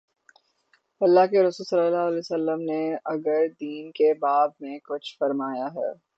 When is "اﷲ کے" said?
1.01-1.43